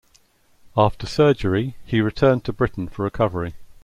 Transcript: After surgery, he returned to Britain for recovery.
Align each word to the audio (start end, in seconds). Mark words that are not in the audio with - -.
After 0.75 1.05
surgery, 1.05 1.75
he 1.85 2.01
returned 2.01 2.43
to 2.45 2.53
Britain 2.53 2.87
for 2.87 3.03
recovery. 3.03 3.53